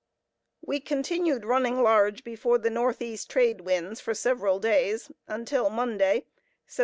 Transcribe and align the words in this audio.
We 0.65 0.79
continued 0.79 1.45
running 1.45 1.83
large 1.83 2.23
before 2.23 2.57
the 2.57 2.71
northeast 2.71 3.29
trade 3.29 3.61
winds 3.61 4.01
for 4.01 4.15
several 4.15 4.57
days, 4.57 5.11
until 5.27 5.69
Monday— 5.69 6.25
_Sept. 6.67 6.79